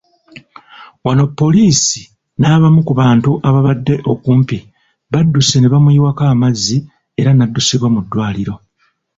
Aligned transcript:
Wano 1.05 1.23
poliisi 1.39 2.01
n'abamu 2.39 2.79
ku 2.87 2.93
bantu 3.01 3.31
ababadde 3.47 3.95
okumpi 4.11 4.57
badduse 5.11 5.55
ne 5.59 5.67
bamuyiwako 5.73 6.23
amazzi 6.33 6.77
era 7.21 7.31
n'addusibwa 7.33 7.87
mu 7.95 8.01
ddwaliro. 8.05 8.55